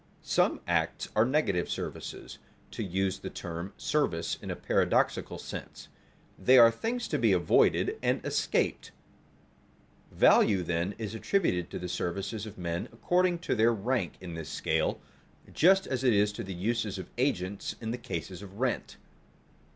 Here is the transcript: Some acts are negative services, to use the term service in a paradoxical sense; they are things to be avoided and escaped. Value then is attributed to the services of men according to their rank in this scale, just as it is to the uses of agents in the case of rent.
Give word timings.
Some 0.23 0.61
acts 0.67 1.09
are 1.15 1.25
negative 1.25 1.69
services, 1.69 2.39
to 2.71 2.81
use 2.81 3.19
the 3.19 3.29
term 3.29 3.71
service 3.77 4.35
in 4.41 4.49
a 4.49 4.55
paradoxical 4.55 5.37
sense; 5.37 5.89
they 6.39 6.57
are 6.57 6.71
things 6.71 7.07
to 7.09 7.19
be 7.19 7.33
avoided 7.33 7.99
and 8.01 8.19
escaped. 8.25 8.89
Value 10.11 10.63
then 10.63 10.95
is 10.97 11.13
attributed 11.13 11.69
to 11.69 11.77
the 11.77 11.87
services 11.87 12.47
of 12.47 12.57
men 12.57 12.89
according 12.91 13.37
to 13.45 13.53
their 13.53 13.71
rank 13.71 14.13
in 14.19 14.33
this 14.33 14.49
scale, 14.49 14.99
just 15.53 15.85
as 15.85 16.03
it 16.03 16.13
is 16.13 16.31
to 16.31 16.43
the 16.43 16.55
uses 16.55 16.97
of 16.97 17.11
agents 17.19 17.75
in 17.79 17.91
the 17.91 17.97
case 17.99 18.31
of 18.41 18.57
rent. 18.59 18.97